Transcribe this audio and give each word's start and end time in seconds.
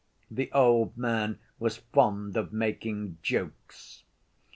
The 0.31 0.51
old 0.51 0.97
man 0.97 1.37
was 1.59 1.77
fond 1.77 2.35
of 2.35 2.51
making 2.51 3.19
jokes. 3.21 4.01